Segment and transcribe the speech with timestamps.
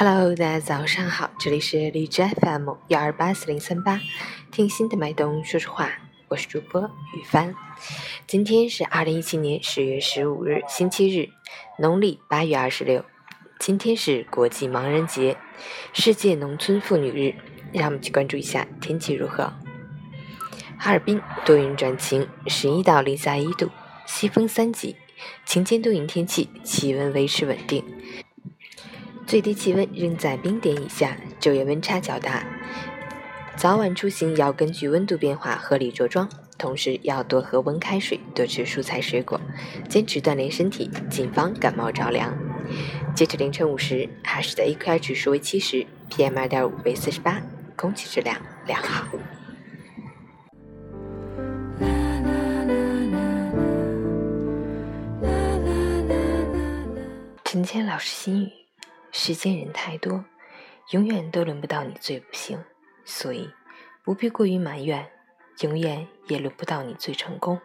[0.00, 4.00] Hello，大家早上好，这里是荔枝 FM 幺二八四零三八，
[4.52, 5.90] 听心的脉动说说话，
[6.28, 7.52] 我是主播雨帆。
[8.24, 11.30] 今天是二零一七年十月十五日，星期日，
[11.80, 13.04] 农历八月二十六。
[13.58, 15.36] 今天是国际盲人节，
[15.92, 17.34] 世界农村妇女日。
[17.72, 19.52] 让我们去关注一下天气如何。
[20.78, 23.68] 哈尔滨多云转晴，十一到零下一度，
[24.06, 24.94] 西风三级，
[25.44, 27.84] 晴间多云天气，气温维持稳定。
[29.28, 32.42] 最低气温仍在冰点以下，昼夜温差较大。
[33.58, 39.38] 早晚出行要根据温度变化合理着装，同时要多喝温开水，多吃蔬菜水果，
[39.86, 42.34] 坚持锻炼身体，谨防感冒着凉。
[43.14, 47.42] 截至凌晨五时，哈市的 AQI 指数为七十，PM 二点五为四十八，
[47.76, 48.34] 空气质量
[48.66, 49.06] 良好。
[57.44, 58.67] 陈谦老师心语。
[59.10, 60.24] 世间人太多，
[60.90, 62.62] 永远都轮不到你最不幸，
[63.04, 63.50] 所以
[64.04, 65.04] 不必过于埋怨；
[65.60, 67.60] 永远也轮不到你最成功，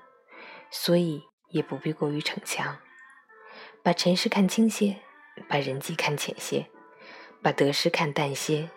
[0.72, 2.78] 所以也不必过于逞强。
[3.82, 4.98] 把尘世看轻些，
[5.48, 6.68] 把人际看浅些，
[7.42, 8.70] 把得失看淡些，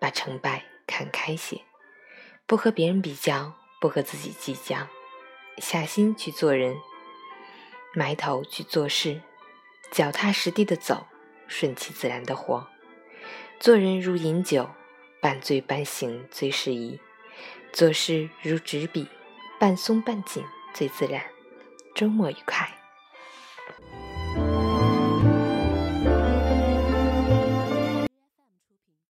[0.00, 1.60] 把成败看开些。
[2.46, 4.88] 不和别人比较，不和自己计较，
[5.58, 6.76] 下心去做人，
[7.92, 9.20] 埋头去做事，
[9.90, 11.06] 脚踏实地的走。
[11.48, 12.66] 顺其自然的活，
[13.58, 14.68] 做人如饮酒，
[15.20, 16.98] 半醉半醒最适宜；
[17.72, 19.08] 做事如执笔，
[19.58, 21.22] 半松半紧最自然。
[21.94, 22.68] 周末愉快。